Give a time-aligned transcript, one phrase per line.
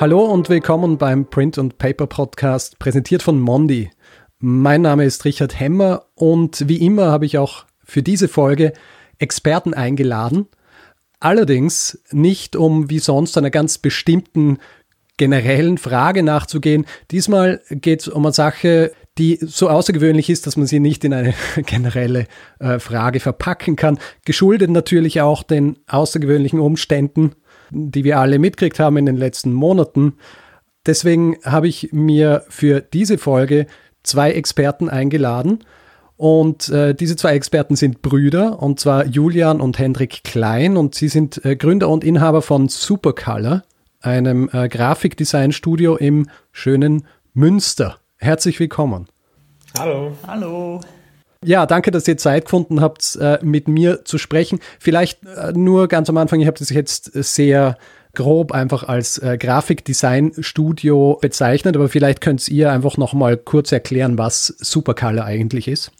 [0.00, 3.90] Hallo und willkommen beim Print und Paper Podcast, präsentiert von Mondi.
[4.38, 8.72] Mein Name ist Richard Hemmer und wie immer habe ich auch für diese Folge
[9.18, 10.46] Experten eingeladen.
[11.18, 14.56] Allerdings nicht um wie sonst einer ganz bestimmten
[15.18, 16.86] generellen Frage nachzugehen.
[17.10, 21.12] Diesmal geht es um eine Sache, die so außergewöhnlich ist, dass man sie nicht in
[21.12, 21.34] eine
[21.66, 22.26] generelle
[22.58, 23.98] äh, Frage verpacken kann.
[24.24, 27.32] Geschuldet natürlich auch den außergewöhnlichen Umständen,
[27.70, 30.14] die wir alle mitgekriegt haben in den letzten Monaten.
[30.86, 33.66] Deswegen habe ich mir für diese Folge
[34.02, 35.64] zwei Experten eingeladen.
[36.16, 40.76] Und äh, diese zwei Experten sind Brüder, und zwar Julian und Hendrik Klein.
[40.76, 43.62] Und sie sind äh, Gründer und Inhaber von Supercolor,
[44.00, 47.96] einem äh, Grafikdesignstudio im schönen Münster.
[48.18, 49.06] Herzlich willkommen.
[49.78, 50.12] Hallo.
[50.26, 50.80] Hallo.
[51.42, 54.60] Ja, danke, dass ihr Zeit gefunden habt, äh, mit mir zu sprechen.
[54.78, 57.78] Vielleicht äh, nur ganz am Anfang, ich habe das jetzt sehr
[58.14, 64.18] grob einfach als äh, Grafikdesign-Studio bezeichnet, aber vielleicht könnt ihr einfach noch mal kurz erklären,
[64.18, 65.92] was Supercolor eigentlich ist.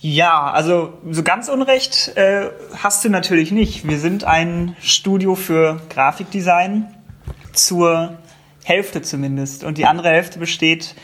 [0.00, 3.88] Ja, also so ganz unrecht äh, hast du natürlich nicht.
[3.88, 6.86] Wir sind ein Studio für Grafikdesign
[7.54, 8.18] zur
[8.62, 9.64] Hälfte zumindest.
[9.64, 10.94] Und die andere Hälfte besteht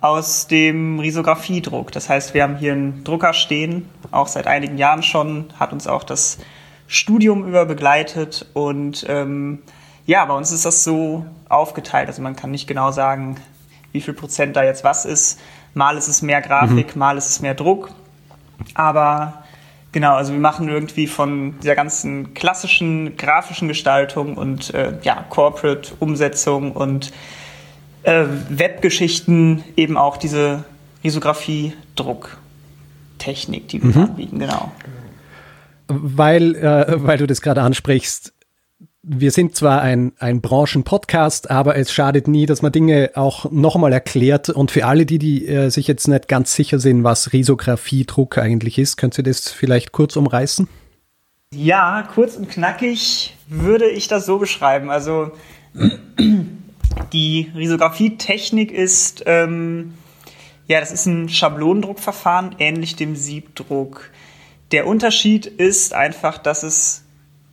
[0.00, 1.92] aus dem Risographiedruck.
[1.92, 5.86] Das heißt, wir haben hier einen Drucker stehen, auch seit einigen Jahren schon, hat uns
[5.86, 6.38] auch das
[6.86, 9.58] Studium über begleitet und ähm,
[10.06, 12.08] ja, bei uns ist das so aufgeteilt.
[12.08, 13.36] Also man kann nicht genau sagen,
[13.92, 15.38] wie viel Prozent da jetzt was ist.
[15.74, 16.98] Mal ist es mehr Grafik, mhm.
[16.98, 17.90] mal ist es mehr Druck.
[18.74, 19.44] Aber
[19.92, 26.72] genau, also wir machen irgendwie von dieser ganzen klassischen grafischen Gestaltung und äh, ja, Corporate-Umsetzung
[26.72, 27.12] und
[28.02, 30.64] äh, Webgeschichten eben auch diese
[31.04, 34.04] Risografie-Drucktechnik, die wir mhm.
[34.04, 34.72] anbieten, genau
[35.88, 38.32] weil, äh, weil du das gerade ansprichst,
[39.02, 43.92] wir sind zwar ein, ein Branchenpodcast, aber es schadet nie, dass man Dinge auch nochmal
[43.92, 44.50] erklärt.
[44.50, 48.78] Und für alle, die, die äh, sich jetzt nicht ganz sicher sind, was Risographiedruck eigentlich
[48.78, 50.68] ist, könnt ihr das vielleicht kurz umreißen?
[51.54, 54.90] Ja, kurz und knackig würde ich das so beschreiben.
[54.90, 55.30] Also
[57.12, 59.94] die Risographietechnik ist, ähm,
[60.66, 64.10] ja, das ist ein Schablonendruckverfahren, ähnlich dem Siebdruck.
[64.70, 67.04] Der Unterschied ist einfach, dass es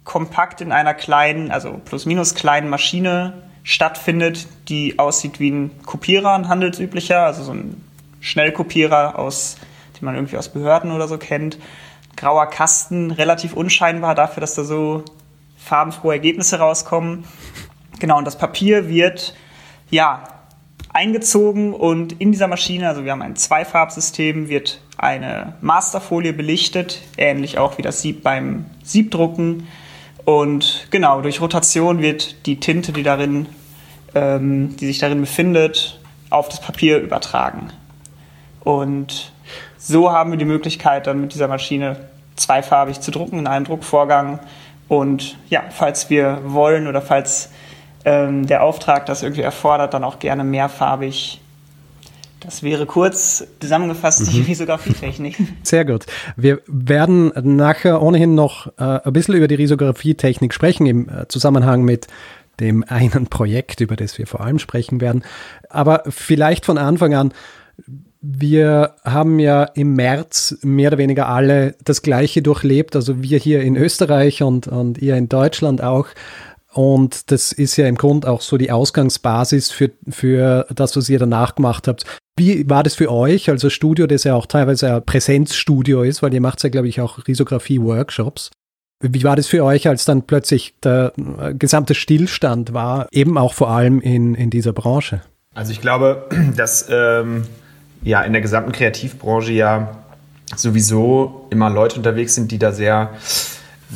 [0.03, 6.49] kompakt in einer kleinen, also plus-minus kleinen Maschine stattfindet, die aussieht wie ein Kopierer, ein
[6.49, 7.83] handelsüblicher, also so ein
[8.19, 9.57] Schnellkopierer, aus,
[9.97, 11.57] den man irgendwie aus Behörden oder so kennt.
[12.15, 15.03] Grauer Kasten, relativ unscheinbar dafür, dass da so
[15.57, 17.25] farbenfrohe Ergebnisse rauskommen.
[17.99, 19.35] Genau, und das Papier wird
[19.89, 20.23] ja
[20.95, 27.57] eingezogen und in dieser Maschine, also wir haben ein Zweifarbsystem, wird eine Masterfolie belichtet, ähnlich
[27.57, 29.67] auch wie das Sieb beim Siebdrucken.
[30.23, 33.47] Und genau, durch Rotation wird die Tinte, die darin,
[34.13, 37.71] ähm, die sich darin befindet, auf das Papier übertragen.
[38.61, 39.33] Und
[39.77, 41.97] so haben wir die Möglichkeit, dann mit dieser Maschine
[42.35, 44.39] zweifarbig zu drucken in einem Druckvorgang.
[44.87, 47.49] Und ja, falls wir wollen oder falls
[48.05, 51.41] ähm, der Auftrag das irgendwie erfordert, dann auch gerne mehrfarbig
[52.45, 54.45] das wäre kurz zusammengefasst die mhm.
[54.45, 55.37] Risographietechnik.
[55.63, 56.05] Sehr gut.
[56.35, 61.83] Wir werden nachher ohnehin noch äh, ein bisschen über die Risographietechnik sprechen im äh, Zusammenhang
[61.83, 62.07] mit
[62.59, 65.23] dem einen Projekt, über das wir vor allem sprechen werden.
[65.69, 67.33] Aber vielleicht von Anfang an,
[68.21, 73.61] wir haben ja im März mehr oder weniger alle das Gleiche durchlebt, also wir hier
[73.61, 76.07] in Österreich und, und ihr in Deutschland auch.
[76.75, 81.19] Und das ist ja im Grunde auch so die Ausgangsbasis für, für das, was ihr
[81.19, 82.03] danach gemacht habt.
[82.37, 86.33] Wie war das für euch, also Studio, das ja auch teilweise ein Präsenzstudio ist, weil
[86.33, 88.51] ihr macht ja, glaube ich, auch Risografie-Workshops.
[89.01, 93.53] Wie war das für euch, als dann plötzlich der äh, gesamte Stillstand war, eben auch
[93.53, 95.21] vor allem in, in dieser Branche?
[95.53, 96.27] Also ich glaube,
[96.57, 97.43] dass ähm,
[98.03, 99.97] ja in der gesamten Kreativbranche ja
[100.57, 103.13] sowieso immer Leute unterwegs sind, die da sehr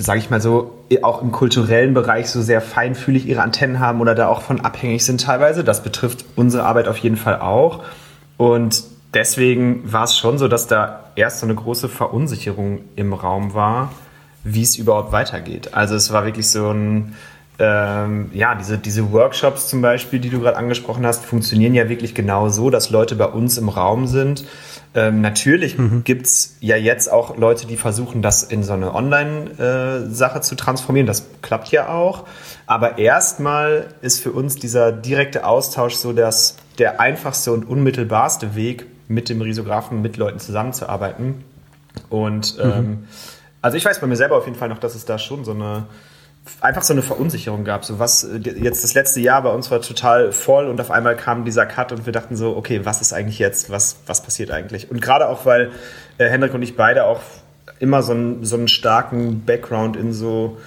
[0.03, 4.15] sage ich mal so, auch im kulturellen Bereich so sehr feinfühlig ihre Antennen haben oder
[4.15, 5.63] da auch von abhängig sind teilweise.
[5.63, 7.83] Das betrifft unsere Arbeit auf jeden Fall auch.
[8.37, 13.53] Und deswegen war es schon so, dass da erst so eine große Verunsicherung im Raum
[13.53, 13.91] war,
[14.43, 15.73] wie es überhaupt weitergeht.
[15.73, 17.15] Also es war wirklich so ein,
[17.59, 22.15] ähm, ja, diese, diese Workshops zum Beispiel, die du gerade angesprochen hast, funktionieren ja wirklich
[22.15, 24.45] genau so, dass Leute bei uns im Raum sind
[24.95, 26.03] ähm, natürlich mhm.
[26.03, 31.05] gibt es ja jetzt auch Leute, die versuchen, das in so eine Online-Sache zu transformieren.
[31.05, 32.25] Das klappt ja auch.
[32.65, 38.87] Aber erstmal ist für uns dieser direkte Austausch so dass der einfachste und unmittelbarste Weg,
[39.07, 41.43] mit dem Risografen, mit Leuten zusammenzuarbeiten.
[42.09, 43.07] Und ähm, mhm.
[43.61, 45.51] also ich weiß bei mir selber auf jeden Fall noch, dass es da schon so
[45.51, 45.85] eine
[46.61, 47.85] einfach so eine Verunsicherung gab.
[47.85, 51.45] So was jetzt das letzte Jahr bei uns war total voll und auf einmal kam
[51.45, 53.69] dieser Cut und wir dachten so, okay, was ist eigentlich jetzt?
[53.69, 54.91] Was, was passiert eigentlich?
[54.91, 55.71] Und gerade auch, weil
[56.17, 57.21] äh, Hendrik und ich beide auch
[57.79, 60.57] immer so einen, so einen starken Background in so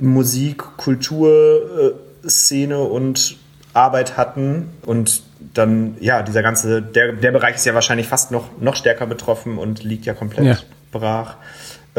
[0.00, 1.94] Musik, Kultur,
[2.24, 3.36] äh, Szene und
[3.72, 5.22] Arbeit hatten und
[5.54, 9.58] dann, ja, dieser ganze, der, der Bereich ist ja wahrscheinlich fast noch, noch stärker betroffen
[9.58, 10.58] und liegt ja komplett ja.
[10.92, 11.36] brach.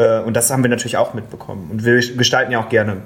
[0.02, 1.68] Äh, und das haben wir natürlich auch mitbekommen.
[1.70, 2.98] Und wir gestalten ja auch gerne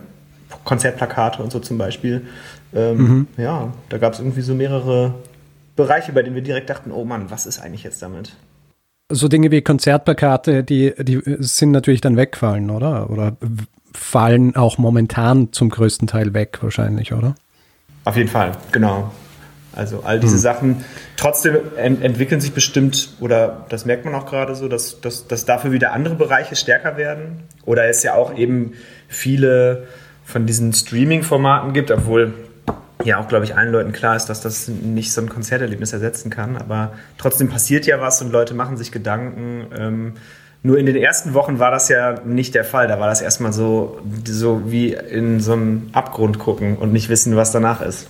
[0.65, 2.27] Konzertplakate und so zum Beispiel.
[2.75, 3.27] Ähm, mhm.
[3.37, 5.15] Ja, da gab es irgendwie so mehrere
[5.77, 8.35] Bereiche, bei denen wir direkt dachten, oh Mann, was ist eigentlich jetzt damit?
[9.09, 13.11] So Dinge wie Konzertplakate, die, die sind natürlich dann weggefallen, oder?
[13.11, 13.37] Oder
[13.93, 17.35] fallen auch momentan zum größten Teil weg, wahrscheinlich, oder?
[18.05, 19.13] Auf jeden Fall, genau.
[19.77, 20.41] Also all diese hm.
[20.41, 20.85] Sachen.
[21.17, 25.45] Trotzdem ent entwickeln sich bestimmt, oder das merkt man auch gerade so, dass, dass, dass
[25.45, 27.45] dafür wieder andere Bereiche stärker werden.
[27.65, 28.73] Oder es ja auch eben
[29.09, 29.87] viele
[30.25, 32.35] von diesen Streaming-Formaten gibt, obwohl
[33.05, 36.31] ja auch, glaube ich, allen Leuten klar ist, dass das nicht so ein Konzerterlebnis ersetzen
[36.31, 36.57] kann.
[36.57, 39.67] Aber trotzdem passiert ja was und Leute machen sich Gedanken.
[39.79, 40.13] Ähm,
[40.63, 42.89] nur in den ersten Wochen war das ja nicht der Fall.
[42.89, 47.37] Da war das erstmal so, so wie in so einen Abgrund gucken und nicht wissen,
[47.37, 48.09] was danach ist.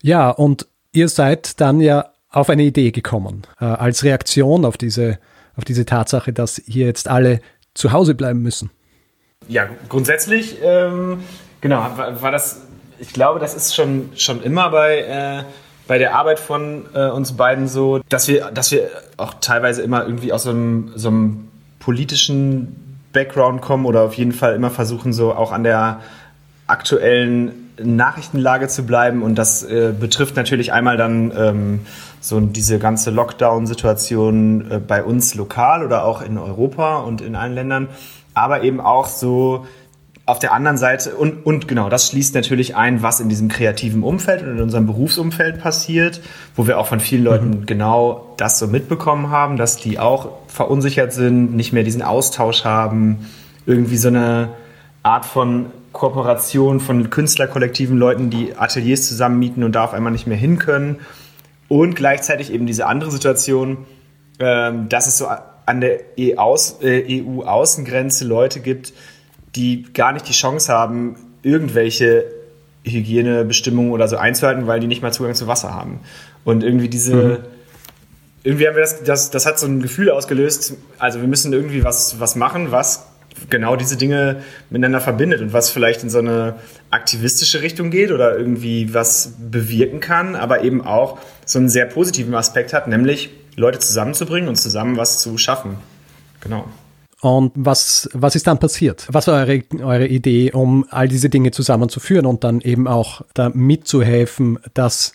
[0.00, 5.18] Ja, und ihr seid dann ja auf eine Idee gekommen, äh, als Reaktion auf diese,
[5.56, 7.40] auf diese Tatsache, dass hier jetzt alle
[7.74, 8.70] zu Hause bleiben müssen.
[9.48, 11.20] Ja, grundsätzlich, ähm,
[11.60, 12.60] genau, war, war, das,
[12.98, 15.44] ich glaube, das ist schon, schon immer bei, äh,
[15.88, 20.04] bei der Arbeit von äh, uns beiden so, dass wir, dass wir auch teilweise immer
[20.04, 21.48] irgendwie aus so einem, so einem
[21.80, 26.00] politischen Background kommen oder auf jeden Fall immer versuchen, so auch an der
[26.66, 29.22] aktuellen Nachrichtenlage zu bleiben.
[29.22, 31.80] Und das äh, betrifft natürlich einmal dann ähm,
[32.20, 37.54] so diese ganze Lockdown-Situation äh, bei uns lokal oder auch in Europa und in allen
[37.54, 37.88] Ländern,
[38.34, 39.66] aber eben auch so
[40.24, 44.04] auf der anderen Seite, und, und genau, das schließt natürlich ein, was in diesem kreativen
[44.04, 46.20] Umfeld und in unserem Berufsumfeld passiert,
[46.54, 47.66] wo wir auch von vielen Leuten mhm.
[47.66, 53.26] genau das so mitbekommen haben, dass die auch verunsichert sind, nicht mehr diesen Austausch haben,
[53.66, 54.50] irgendwie so eine
[55.02, 60.26] Art von Kooperation von Künstlerkollektiven, Leuten, die Ateliers zusammen mieten und da auf einmal nicht
[60.26, 61.00] mehr hin können.
[61.68, 63.86] Und gleichzeitig eben diese andere Situation,
[64.38, 65.26] ähm, dass es so
[65.66, 68.92] an der EU-Außengrenze e Leute gibt,
[69.54, 72.24] die gar nicht die Chance haben, irgendwelche
[72.84, 76.00] Hygienebestimmungen oder so einzuhalten, weil die nicht mal Zugang zu Wasser haben.
[76.44, 77.38] Und irgendwie diese, mhm.
[78.42, 81.84] irgendwie haben wir das, das, das hat so ein Gefühl ausgelöst, also wir müssen irgendwie
[81.84, 83.06] was, was machen, was
[83.50, 86.54] genau diese Dinge miteinander verbindet und was vielleicht in so eine
[86.90, 92.34] aktivistische Richtung geht oder irgendwie was bewirken kann, aber eben auch so einen sehr positiven
[92.34, 95.76] Aspekt hat, nämlich Leute zusammenzubringen und zusammen was zu schaffen.
[96.40, 96.66] Genau.
[97.20, 99.06] Und was, was ist dann passiert?
[99.08, 103.50] Was war eure, eure Idee, um all diese Dinge zusammenzuführen und dann eben auch da
[103.54, 105.12] mitzuhelfen, dass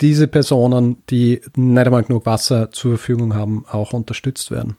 [0.00, 4.76] diese Personen, die nicht einmal genug Wasser zur Verfügung haben, auch unterstützt werden?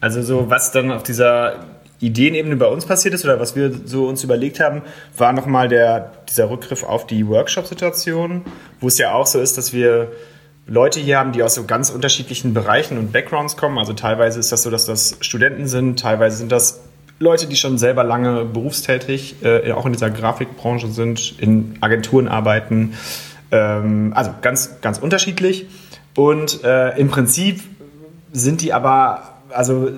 [0.00, 1.64] Also so was dann auf dieser
[2.00, 4.82] Ideenebene bei uns passiert ist oder was wir so uns überlegt haben,
[5.16, 8.42] war nochmal der, dieser Rückgriff auf die Workshop-Situation,
[8.80, 10.12] wo es ja auch so ist, dass wir
[10.66, 13.78] Leute hier haben, die aus so ganz unterschiedlichen Bereichen und Backgrounds kommen.
[13.78, 16.80] Also teilweise ist das so, dass das Studenten sind, teilweise sind das
[17.18, 22.94] Leute, die schon selber lange berufstätig, äh, auch in dieser Grafikbranche sind, in Agenturen arbeiten.
[23.50, 25.66] Ähm, also ganz, ganz unterschiedlich.
[26.14, 27.60] Und äh, im Prinzip
[28.32, 29.90] sind die aber, also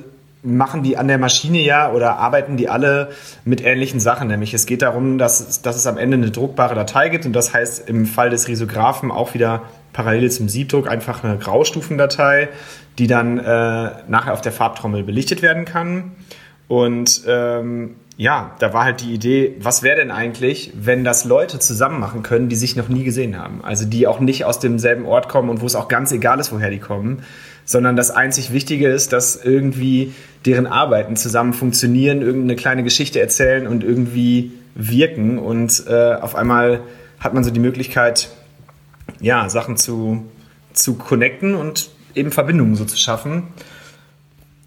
[0.42, 3.10] machen die an der Maschine ja oder arbeiten die alle
[3.44, 4.28] mit ähnlichen Sachen.
[4.28, 7.52] Nämlich es geht darum, dass, dass es am Ende eine druckbare Datei gibt und das
[7.52, 12.48] heißt im Fall des Risographen auch wieder parallel zum Siebdruck einfach eine Graustufendatei,
[12.98, 16.12] die dann äh, nachher auf der Farbtrommel belichtet werden kann.
[16.68, 21.58] Und ähm, ja, da war halt die Idee, was wäre denn eigentlich, wenn das Leute
[21.58, 23.64] zusammen machen können, die sich noch nie gesehen haben?
[23.64, 26.52] Also die auch nicht aus demselben Ort kommen und wo es auch ganz egal ist,
[26.52, 27.22] woher die kommen,
[27.70, 30.12] sondern das einzig Wichtige ist, dass irgendwie
[30.44, 36.80] deren Arbeiten zusammen funktionieren, irgendeine kleine Geschichte erzählen und irgendwie wirken und äh, auf einmal
[37.20, 38.28] hat man so die Möglichkeit,
[39.20, 40.24] ja, Sachen zu,
[40.72, 43.44] zu connecten und eben Verbindungen so zu schaffen.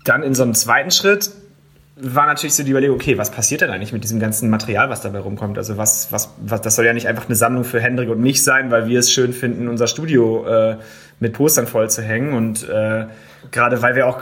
[0.05, 1.29] Dann in so einem zweiten Schritt
[1.95, 5.01] war natürlich so die Überlegung, okay, was passiert denn eigentlich mit diesem ganzen Material, was
[5.01, 5.57] dabei rumkommt?
[5.57, 8.43] Also was, was, was, das soll ja nicht einfach eine Sammlung für Hendrik und mich
[8.43, 10.77] sein, weil wir es schön finden, unser Studio äh,
[11.19, 12.33] mit Postern voll zu hängen.
[12.33, 13.05] Und äh,
[13.51, 14.21] gerade weil wir auch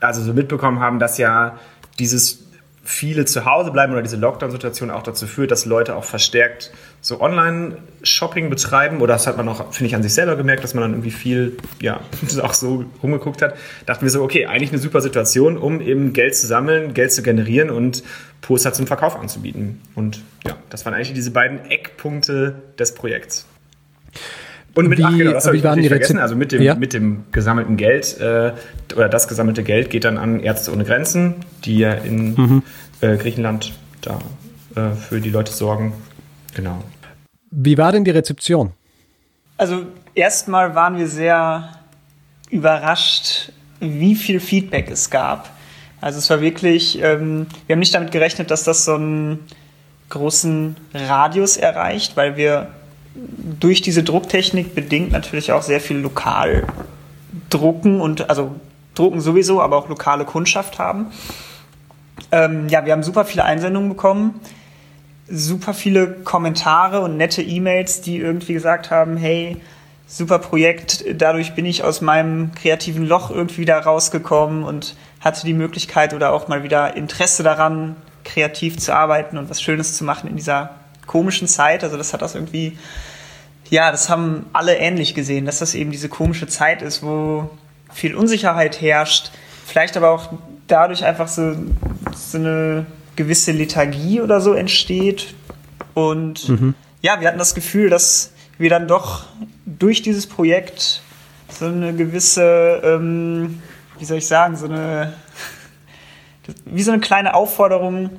[0.00, 1.58] also so mitbekommen haben, dass ja
[1.98, 2.47] dieses
[2.88, 7.20] viele zu Hause bleiben oder diese Lockdown-Situation auch dazu führt, dass Leute auch verstärkt so
[7.20, 9.02] Online-Shopping betreiben.
[9.02, 11.10] Oder das hat man auch, finde ich, an sich selber gemerkt, dass man dann irgendwie
[11.10, 12.00] viel, ja,
[12.42, 13.56] auch so rumgeguckt hat.
[13.84, 17.22] Dachten wir so, okay, eigentlich eine super Situation, um eben Geld zu sammeln, Geld zu
[17.22, 18.02] generieren und
[18.40, 19.82] Poster zum Verkauf anzubieten.
[19.94, 23.46] Und ja, das waren eigentlich diese beiden Eckpunkte des Projekts.
[24.78, 26.18] Und mit, wie, ach genau, das wie habe ich waren die vergessen.
[26.18, 26.74] Also mit dem, Ja.
[26.76, 28.52] mit dem gesammelten Geld äh,
[28.94, 32.62] oder das gesammelte Geld geht dann an Ärzte ohne Grenzen, die ja in Mhm.
[33.00, 34.18] äh, Griechenland da
[34.76, 35.92] äh, für die Leute sorgen.
[36.54, 36.82] Genau.
[37.50, 38.72] Wie war denn die Rezeption?
[39.56, 41.70] Also erstmal waren wir sehr
[42.50, 45.50] überrascht, wie viel Feedback es gab.
[46.00, 49.40] Also es war wirklich, ähm, wir haben nicht damit gerechnet, dass das so einen
[50.10, 52.68] großen Radius erreicht, weil wir
[53.60, 56.66] durch diese Drucktechnik bedingt natürlich auch sehr viel lokal
[57.50, 58.54] drucken und also
[58.94, 61.06] drucken sowieso, aber auch lokale Kundschaft haben.
[62.32, 64.40] Ähm, ja, wir haben super viele Einsendungen bekommen
[65.28, 69.56] super viele Kommentare und nette E-Mails, die irgendwie gesagt haben, hey,
[70.06, 75.54] super Projekt, dadurch bin ich aus meinem kreativen Loch irgendwie wieder rausgekommen und hatte die
[75.54, 80.28] Möglichkeit oder auch mal wieder Interesse daran, kreativ zu arbeiten und was Schönes zu machen
[80.28, 80.70] in dieser
[81.08, 81.82] komischen Zeit.
[81.82, 82.78] Also das hat das irgendwie,
[83.68, 87.50] ja, das haben alle ähnlich gesehen, dass das eben diese komische Zeit ist, wo
[87.92, 89.32] viel Unsicherheit herrscht,
[89.66, 90.32] vielleicht aber auch
[90.68, 91.56] dadurch einfach so,
[92.14, 92.86] so eine
[93.16, 95.34] gewisse Lethargie oder so entsteht.
[95.94, 96.48] Und
[97.02, 99.26] ja, wir hatten das Gefühl, dass wir dann doch
[99.66, 101.02] durch dieses Projekt
[101.48, 103.62] so eine gewisse, ähm,
[103.98, 105.14] wie soll ich sagen, so eine,
[106.66, 108.10] wie so eine kleine Aufforderung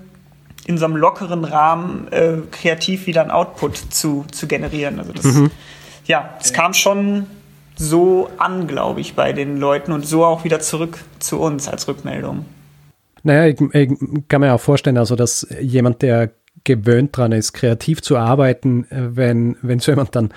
[0.69, 4.99] in so einem lockeren Rahmen äh, kreativ wieder einen Output zu, zu generieren.
[4.99, 5.25] Also das,
[6.05, 7.25] ja, es kam schon
[7.75, 11.87] so an, glaube ich, bei den Leuten und so auch wieder zurück zu uns als
[11.87, 12.45] Rückmeldung.
[13.23, 13.97] Naja, ich, ich
[14.27, 16.29] kann mir auch vorstellen, also dass jemand, der
[16.65, 20.29] gewöhnt dran ist, kreativ zu arbeiten, äh, wenn, wenn so jemand dann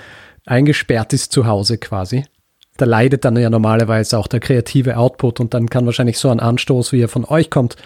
[0.47, 2.25] eingesperrt ist zu Hause quasi,
[2.79, 6.41] da leidet dann ja normalerweise auch der kreative Output und dann kann wahrscheinlich so ein
[6.41, 7.77] Anstoß, wie er von euch kommt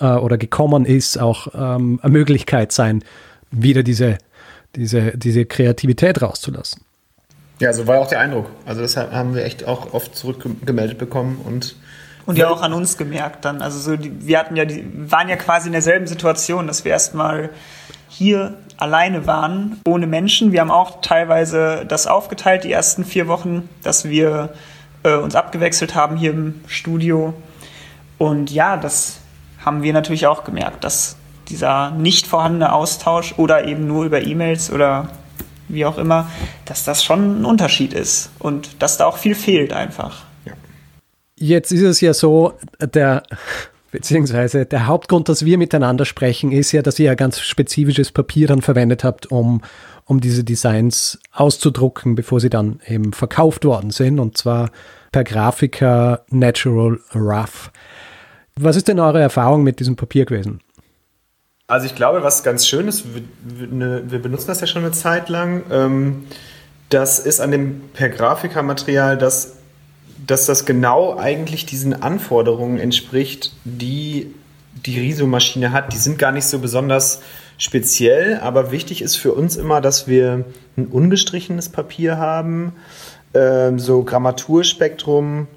[0.00, 3.02] äh, oder gekommen ist, auch ähm, eine Möglichkeit sein,
[3.50, 4.18] wieder diese,
[4.74, 6.82] diese, diese Kreativität rauszulassen.
[7.58, 8.50] Ja, so war auch der Eindruck.
[8.66, 11.76] Also das haben wir echt auch oft zurückgemeldet bekommen und
[12.26, 13.62] Und ja auch an uns gemerkt dann.
[13.62, 16.92] Also so die, wir hatten ja die, waren ja quasi in derselben Situation, dass wir
[16.92, 17.50] erstmal
[18.08, 20.52] hier alleine waren, ohne Menschen.
[20.52, 24.50] Wir haben auch teilweise das aufgeteilt, die ersten vier Wochen, dass wir
[25.02, 27.32] äh, uns abgewechselt haben hier im Studio.
[28.18, 29.20] Und ja, das
[29.66, 31.16] haben wir natürlich auch gemerkt, dass
[31.48, 35.10] dieser nicht vorhandene Austausch oder eben nur über E-Mails oder
[35.68, 36.30] wie auch immer,
[36.64, 40.24] dass das schon ein Unterschied ist und dass da auch viel fehlt einfach.
[41.38, 43.24] Jetzt ist es ja so, der,
[43.90, 48.46] beziehungsweise der Hauptgrund, dass wir miteinander sprechen, ist ja, dass ihr ja ganz spezifisches Papier
[48.46, 49.60] dann verwendet habt, um,
[50.06, 54.70] um diese Designs auszudrucken, bevor sie dann eben verkauft worden sind, und zwar
[55.12, 57.70] per Grafiker Natural Rough.
[58.58, 60.60] Was ist denn eure Erfahrung mit diesem Papier gewesen?
[61.66, 64.92] Also ich glaube, was ganz schön ist, wir, ne, wir benutzen das ja schon eine
[64.92, 66.24] Zeit lang, ähm,
[66.88, 69.56] das ist an dem per Grafikermaterial, dass,
[70.24, 74.32] dass das genau eigentlich diesen Anforderungen entspricht, die
[74.84, 75.92] die Riso-Maschine hat.
[75.92, 77.22] Die sind gar nicht so besonders
[77.58, 80.44] speziell, aber wichtig ist für uns immer, dass wir
[80.76, 82.72] ein ungestrichenes Papier haben,
[83.34, 85.48] ähm, so Grammaturspektrum,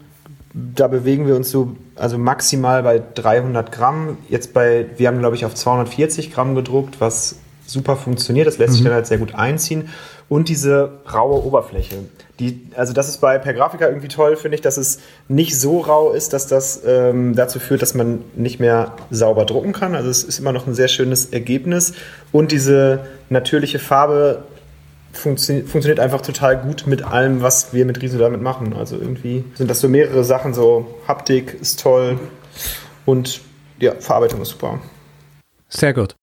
[0.53, 4.17] da bewegen wir uns so also maximal bei 300 Gramm.
[4.29, 8.47] Jetzt bei, wir haben glaube ich auf 240 Gramm gedruckt, was super funktioniert.
[8.47, 9.89] Das lässt sich dann halt sehr gut einziehen.
[10.27, 11.95] Und diese raue Oberfläche.
[12.39, 15.79] Die, also das ist bei per Grafika irgendwie toll, finde ich, dass es nicht so
[15.79, 19.95] rau ist, dass das ähm, dazu führt, dass man nicht mehr sauber drucken kann.
[19.95, 21.93] Also es ist immer noch ein sehr schönes Ergebnis.
[22.31, 24.43] Und diese natürliche Farbe
[25.11, 28.73] funktio funktioniert einfach total gut mit allem, was wir mit Riso damit machen.
[28.73, 32.19] Also irgendwie sind das so mehrere Sachen, so Haptik ist toll
[33.05, 33.41] und
[33.79, 34.79] ja, Verarbeitung ist super.
[35.67, 36.15] Sehr gut.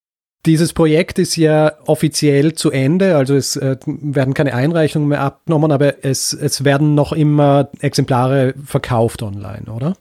[0.44, 5.72] Dieses Projekt ist ja offiziell zu Ende, also es äh, werden keine Einreichungen mehr abgenommen,
[5.72, 9.96] aber es, es werden noch immer Exemplare verkauft online, oder?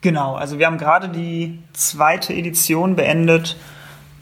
[0.00, 3.56] Genau, also wir haben gerade die zweite Edition beendet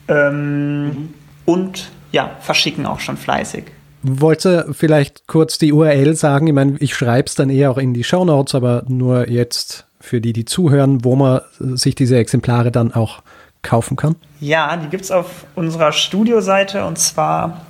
[0.08, 1.14] ähm,
[1.46, 3.64] und ja, verschicken auch schon fleißig.
[4.08, 6.46] Wollt ihr vielleicht kurz die URL sagen?
[6.46, 9.86] Ich meine, ich schreibe es dann eher auch in die Show Notes, aber nur jetzt
[10.00, 13.22] für die, die zuhören, wo man sich diese Exemplare dann auch
[13.62, 14.16] kaufen kann.
[14.40, 17.64] Ja, die gibt es auf unserer Studioseite und zwar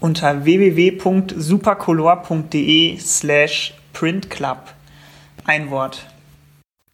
[0.00, 4.58] unter www.supercolor.de slash printclub.
[5.44, 6.06] Ein Wort.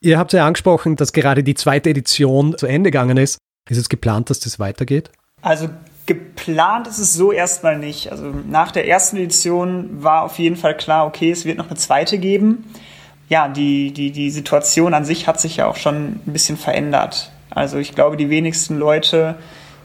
[0.01, 3.39] Ihr habt ja angesprochen, dass gerade die zweite Edition zu Ende gegangen ist.
[3.69, 5.11] Ist es geplant, dass das weitergeht?
[5.43, 5.69] Also
[6.11, 8.11] geplant ist es so erstmal nicht.
[8.11, 11.77] Also nach der ersten Edition war auf jeden Fall klar, okay, es wird noch eine
[11.77, 12.65] zweite geben.
[13.29, 15.95] Ja, die, die, die Situation an sich hat sich ja auch schon
[16.27, 17.31] ein bisschen verändert.
[17.51, 19.37] Also ich glaube, die wenigsten Leute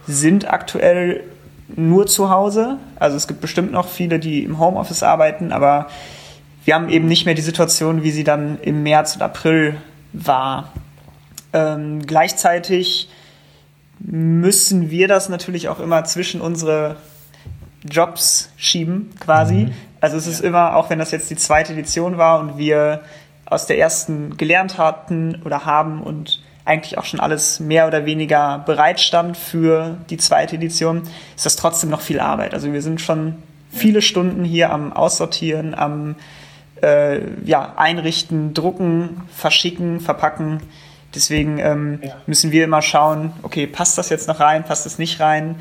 [0.07, 1.23] sind aktuell
[1.67, 2.79] nur zu Hause.
[2.95, 5.89] Also es gibt bestimmt noch viele, die im Homeoffice arbeiten, aber
[6.63, 9.75] wir haben eben nicht mehr die Situation, wie sie dann im März und April
[10.11, 10.73] war.
[11.53, 13.09] Ähm, gleichzeitig
[13.99, 16.97] müssen wir das natürlich auch immer zwischen unsere
[17.83, 19.55] Jobs schieben, quasi.
[19.55, 19.71] Mhm.
[20.01, 23.01] Also es ist immer, auch wenn das jetzt die zweite Edition war und wir
[23.45, 28.63] aus der ersten gelernt hatten oder haben und eigentlich auch schon alles mehr oder weniger
[28.65, 31.03] bereit stand für die zweite Edition,
[31.35, 32.55] ist das trotzdem noch viel Arbeit.
[32.55, 33.35] Also wir sind schon
[33.69, 36.15] viele Stunden hier am Aussortieren, am
[36.81, 40.61] äh, ja, Einrichten, Drucken, Verschicken, Verpacken.
[41.15, 42.15] Deswegen ähm, ja.
[42.27, 45.55] müssen wir immer schauen, okay, passt das jetzt noch rein, passt das nicht rein.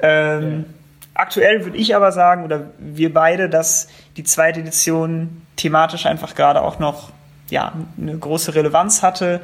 [0.00, 0.74] Ähm, ja.
[1.14, 6.62] Aktuell würde ich aber sagen, oder wir beide, dass die zweite Edition thematisch einfach gerade
[6.62, 7.10] auch noch
[7.50, 9.40] ja, eine große Relevanz hatte.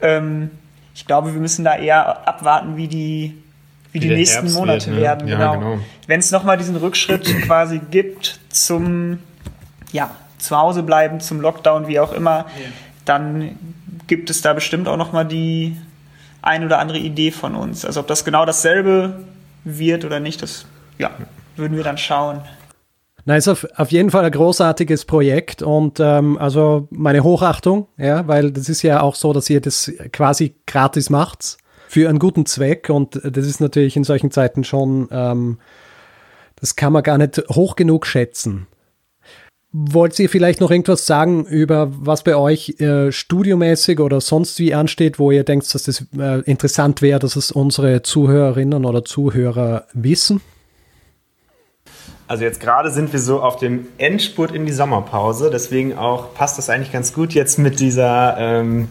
[0.00, 0.50] Ähm,
[0.94, 3.42] ich glaube, wir müssen da eher abwarten, wie die,
[3.92, 5.02] wie, wie die nächsten Herbst Monate wird, ne?
[5.02, 5.28] werden.
[5.28, 5.70] Ja, genau.
[5.70, 5.82] genau.
[6.06, 9.20] Wenn es nochmal diesen Rückschritt quasi gibt zum
[9.92, 12.46] ja, Zuhause bleiben, zum Lockdown, wie auch immer,
[13.04, 13.56] dann
[14.16, 15.76] gibt es da bestimmt auch nochmal die
[16.40, 17.84] ein oder andere Idee von uns.
[17.84, 19.24] Also ob das genau dasselbe
[19.64, 20.66] wird oder nicht, das
[20.98, 21.10] ja,
[21.56, 22.40] würden wir dann schauen.
[23.24, 28.28] Na, ist auf, auf jeden Fall ein großartiges Projekt und ähm, also meine Hochachtung, ja,
[28.28, 31.56] weil das ist ja auch so, dass ihr das quasi gratis macht
[31.88, 35.58] für einen guten Zweck und das ist natürlich in solchen Zeiten schon, ähm,
[36.54, 38.68] das kann man gar nicht hoch genug schätzen.
[39.76, 44.72] Wollt ihr vielleicht noch irgendwas sagen über was bei euch äh, studiomäßig oder sonst wie
[44.72, 49.88] ansteht, wo ihr denkt, dass das äh, interessant wäre, dass es unsere Zuhörerinnen oder Zuhörer
[49.92, 50.40] wissen?
[52.28, 56.56] Also jetzt gerade sind wir so auf dem Endspurt in die Sommerpause, deswegen auch passt
[56.56, 58.86] das eigentlich ganz gut jetzt mit dieser, ähm,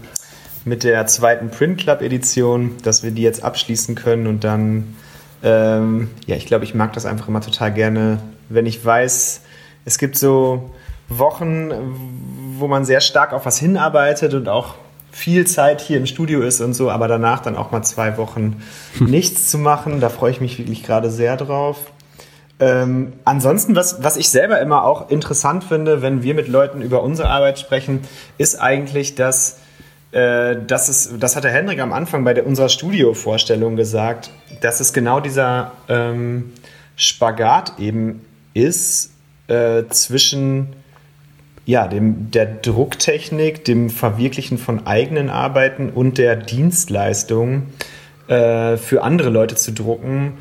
[0.66, 4.96] mit der zweiten Print Club Edition, dass wir die jetzt abschließen können und dann,
[5.44, 8.20] ähm, ja, ich glaube, ich mag das einfach immer total gerne,
[8.50, 9.44] wenn ich weiß,
[9.86, 10.72] es gibt so
[11.10, 11.72] Wochen,
[12.58, 14.76] wo man sehr stark auf was hinarbeitet und auch
[15.12, 18.64] viel Zeit hier im Studio ist und so, aber danach dann auch mal zwei Wochen
[19.00, 20.00] nichts zu machen.
[20.00, 21.78] Da freue ich mich wirklich gerade sehr drauf.
[22.60, 27.04] Ähm, ansonsten, was, was ich selber immer auch interessant finde, wenn wir mit Leuten über
[27.04, 28.02] unsere Arbeit sprechen,
[28.38, 29.60] ist eigentlich, dass,
[30.12, 34.80] äh, dass es, das hat der Hendrik am Anfang bei der, unserer Studio-Vorstellung gesagt, dass
[34.80, 36.54] es genau dieser ähm,
[36.96, 39.13] Spagat eben ist
[39.48, 40.76] äh, zwischen
[41.66, 47.68] ja, dem, der Drucktechnik, dem Verwirklichen von eigenen Arbeiten und der Dienstleistung
[48.28, 50.34] äh, für andere Leute zu drucken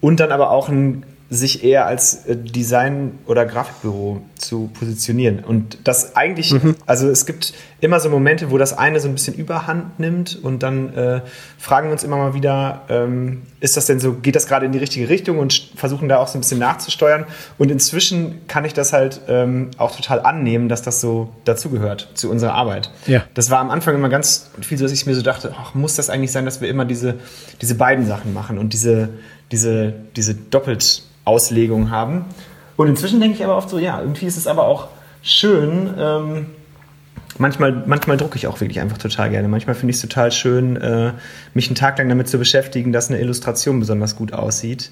[0.00, 5.40] und dann aber auch ein sich eher als äh, Design- oder Grafikbüro zu positionieren.
[5.40, 6.74] Und das eigentlich, mhm.
[6.86, 10.62] also es gibt immer so Momente, wo das eine so ein bisschen überhand nimmt und
[10.62, 11.20] dann äh,
[11.58, 14.72] fragen wir uns immer mal wieder, ähm, ist das denn so, geht das gerade in
[14.72, 17.26] die richtige Richtung und versuchen da auch so ein bisschen nachzusteuern.
[17.58, 22.30] Und inzwischen kann ich das halt ähm, auch total annehmen, dass das so dazugehört zu
[22.30, 22.90] unserer Arbeit.
[23.06, 23.24] Ja.
[23.34, 25.94] Das war am Anfang immer ganz viel so, dass ich mir so dachte, ach, muss
[25.94, 27.16] das eigentlich sein, dass wir immer diese,
[27.60, 29.10] diese beiden Sachen machen und diese,
[29.52, 32.24] diese, diese doppelt Auslegung haben.
[32.76, 34.88] Und inzwischen denke ich aber oft so, ja, irgendwie ist es aber auch
[35.22, 35.94] schön.
[35.98, 36.46] Ähm,
[37.38, 39.48] manchmal, manchmal drucke ich auch wirklich einfach total gerne.
[39.48, 41.12] Manchmal finde ich es total schön, äh,
[41.54, 44.90] mich einen Tag lang damit zu beschäftigen, dass eine Illustration besonders gut aussieht,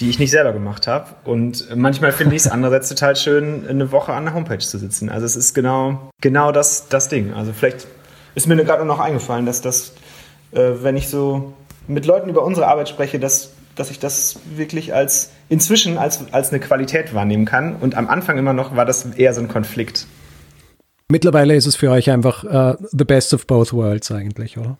[0.00, 1.06] die ich nicht selber gemacht habe.
[1.24, 5.08] Und manchmal finde ich es andererseits total schön, eine Woche an der Homepage zu sitzen.
[5.08, 7.32] Also es ist genau, genau das, das Ding.
[7.34, 7.86] Also vielleicht
[8.34, 9.92] ist mir gerade noch eingefallen, dass das,
[10.52, 11.54] äh, wenn ich so
[11.86, 16.50] mit Leuten über unsere Arbeit spreche, dass dass ich das wirklich als inzwischen als, als
[16.50, 17.76] eine Qualität wahrnehmen kann.
[17.76, 20.06] Und am Anfang immer noch war das eher so ein Konflikt.
[21.08, 24.78] Mittlerweile ist es für euch einfach uh, the best of both worlds eigentlich, oder?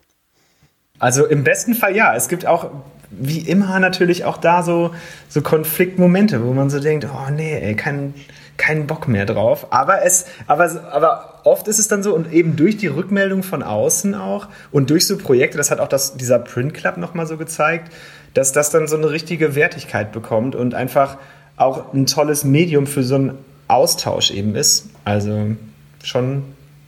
[0.99, 2.15] Also im besten Fall ja.
[2.15, 2.71] Es gibt auch
[3.09, 4.91] wie immer natürlich auch da so,
[5.29, 8.13] so Konfliktmomente, wo man so denkt, oh nee, ey, kein,
[8.57, 9.67] keinen Bock mehr drauf.
[9.71, 13.63] Aber es, aber, aber oft ist es dann so und eben durch die Rückmeldung von
[13.63, 17.37] außen auch und durch so Projekte, das hat auch das, dieser Print Club nochmal so
[17.37, 17.91] gezeigt,
[18.33, 21.17] dass das dann so eine richtige Wertigkeit bekommt und einfach
[21.57, 23.37] auch ein tolles Medium für so einen
[23.67, 24.89] Austausch eben ist.
[25.05, 25.55] Also
[26.03, 26.43] schon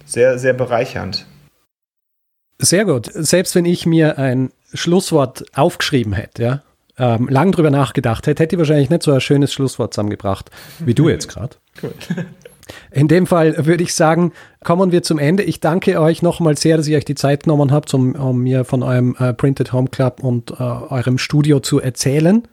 [0.05, 1.25] sehr, sehr bereichernd.
[2.59, 3.09] Sehr gut.
[3.13, 6.61] Selbst wenn ich mir ein Schlusswort aufgeschrieben hätte, ja,
[6.97, 10.49] ähm, lang drüber nachgedacht hätte, hätte ich wahrscheinlich nicht so ein schönes Schlusswort zusammengebracht,
[10.79, 11.55] wie du jetzt gerade.
[11.83, 11.93] cool.
[12.91, 15.43] In dem Fall würde ich sagen, kommen wir zum Ende.
[15.43, 18.65] Ich danke euch nochmal sehr, dass ihr euch die Zeit genommen habt, um, um mir
[18.65, 22.47] von eurem äh, Printed Home Club und äh, eurem Studio zu erzählen.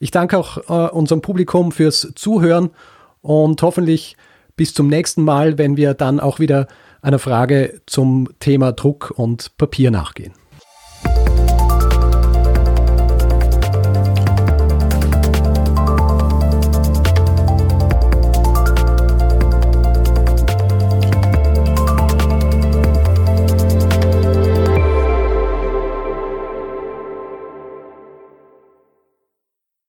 [0.00, 2.70] Ich danke auch äh, unserem Publikum fürs Zuhören
[3.20, 4.16] und hoffentlich
[4.56, 6.66] bis zum nächsten Mal, wenn wir dann auch wieder
[7.02, 10.32] einer Frage zum Thema Druck und Papier nachgehen.